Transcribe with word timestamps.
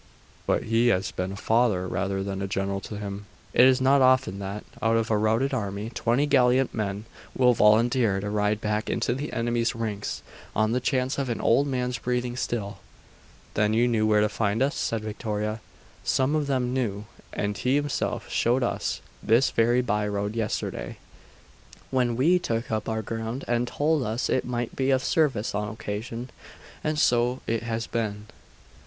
But 0.47 0.63
he 0.63 0.87
has 0.87 1.11
been 1.11 1.33
a 1.33 1.35
father 1.35 1.87
rather 1.87 2.23
than 2.23 2.41
a 2.41 2.47
general 2.47 2.79
to 2.81 2.95
them. 2.95 3.27
It 3.53 3.65
is 3.65 3.79
not 3.79 4.01
often 4.01 4.39
that, 4.39 4.63
out 4.81 4.97
of 4.97 5.11
a 5.11 5.17
routed 5.19 5.53
army, 5.53 5.91
twenty 5.91 6.25
gallant 6.25 6.73
men 6.73 7.05
will 7.35 7.53
volunteer 7.53 8.19
to 8.19 8.31
ride 8.31 8.59
back 8.59 8.89
into 8.89 9.13
the 9.13 9.31
enemy's 9.31 9.75
ranks, 9.75 10.23
on 10.55 10.71
the 10.71 10.79
chance 10.79 11.19
of 11.19 11.29
an 11.29 11.39
old 11.39 11.67
man's 11.67 11.99
breathing 11.99 12.35
still.' 12.35 12.79
'Then 13.53 13.75
you 13.75 13.87
knew 13.87 14.07
where 14.07 14.21
to 14.21 14.27
find 14.27 14.63
us?' 14.63 14.73
said 14.75 15.03
Victoria. 15.03 15.61
'Some 16.03 16.33
of 16.33 16.47
them 16.47 16.73
knew. 16.73 17.05
And 17.31 17.55
he 17.55 17.75
himself 17.75 18.27
showed 18.27 18.63
us 18.63 19.01
this 19.21 19.51
very 19.51 19.83
by 19.83 20.07
road 20.07 20.35
yesterday, 20.35 20.97
when 21.91 22.15
we 22.15 22.39
took 22.39 22.71
up 22.71 22.89
our 22.89 23.03
ground, 23.03 23.45
and 23.47 23.67
told 23.67 24.01
us 24.01 24.31
it 24.31 24.45
might 24.45 24.75
be 24.75 24.89
of 24.89 25.03
service 25.03 25.53
on 25.53 25.67
occasion 25.71 26.31
and 26.83 26.97
so 26.97 27.41
it 27.45 27.61
has 27.61 27.85
been. 27.85 28.25